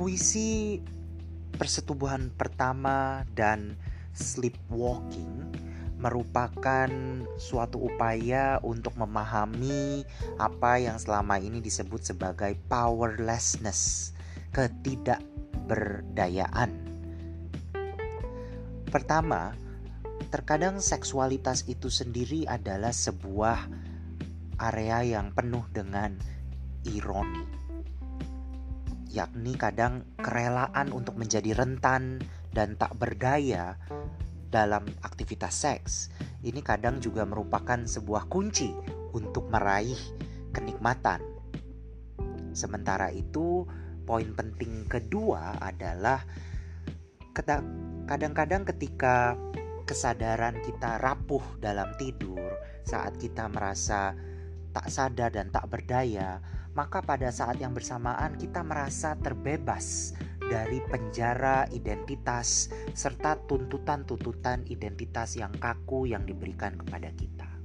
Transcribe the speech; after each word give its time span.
Kondisi 0.00 0.80
persetubuhan 1.60 2.32
pertama 2.32 3.20
dan 3.36 3.76
sleepwalking 4.16 5.52
merupakan 6.00 6.88
suatu 7.36 7.84
upaya 7.84 8.56
untuk 8.64 8.96
memahami 8.96 10.08
apa 10.40 10.80
yang 10.80 10.96
selama 10.96 11.36
ini 11.36 11.60
disebut 11.60 12.00
sebagai 12.00 12.56
powerlessness, 12.72 14.16
ketidakberdayaan. 14.56 16.72
Pertama, 18.88 19.52
terkadang 20.32 20.80
seksualitas 20.80 21.68
itu 21.68 21.92
sendiri 21.92 22.48
adalah 22.48 22.96
sebuah 22.96 23.68
area 24.64 25.04
yang 25.04 25.36
penuh 25.36 25.68
dengan 25.76 26.16
ironi 26.88 27.59
yakni 29.10 29.58
kadang 29.58 30.06
kerelaan 30.22 30.94
untuk 30.94 31.18
menjadi 31.18 31.58
rentan 31.58 32.22
dan 32.54 32.78
tak 32.78 32.94
berdaya 32.94 33.74
dalam 34.50 34.86
aktivitas 35.02 35.54
seks. 35.54 35.92
Ini 36.42 36.62
kadang 36.62 37.02
juga 37.02 37.26
merupakan 37.26 37.82
sebuah 37.86 38.30
kunci 38.30 38.70
untuk 39.10 39.50
meraih 39.50 39.98
kenikmatan. 40.54 41.22
Sementara 42.54 43.10
itu, 43.14 43.66
poin 44.06 44.30
penting 44.34 44.86
kedua 44.90 45.58
adalah 45.62 46.22
kadang-kadang 48.06 48.66
ketika 48.66 49.38
kesadaran 49.86 50.58
kita 50.62 50.98
rapuh 50.98 51.42
dalam 51.62 51.94
tidur, 51.98 52.58
saat 52.82 53.18
kita 53.18 53.46
merasa 53.50 54.14
tak 54.70 54.86
sadar 54.90 55.34
dan 55.34 55.50
tak 55.50 55.66
berdaya, 55.66 56.42
maka 56.74 57.02
pada 57.02 57.28
saat 57.34 57.58
yang 57.58 57.74
bersamaan 57.74 58.38
kita 58.38 58.62
merasa 58.62 59.18
terbebas 59.18 60.14
dari 60.50 60.82
penjara 60.90 61.70
identitas 61.70 62.70
serta 62.90 63.38
tuntutan-tuntutan 63.46 64.66
identitas 64.66 65.38
yang 65.38 65.54
kaku 65.54 66.10
yang 66.10 66.26
diberikan 66.26 66.74
kepada 66.74 67.14
kita. 67.14 67.59